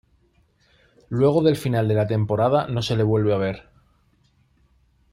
[1.09, 3.69] Luego del final de la temporada no se le vuelve a ver.